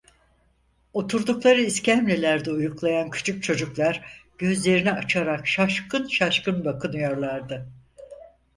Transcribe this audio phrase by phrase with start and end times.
[0.93, 7.67] Oturdukları iskemlelerde uyuklayan küçük çocuklar gözlerini açarak şaşkın şaşkın bakınıyorlardı.